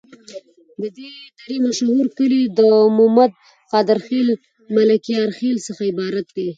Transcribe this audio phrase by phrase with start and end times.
[0.81, 1.09] د دي
[1.45, 2.59] درې مشهور کلي د
[2.97, 3.31] مومد،
[3.71, 4.27] قادر خیل،
[4.75, 6.47] ملکیار خیل څخه عبارت دي.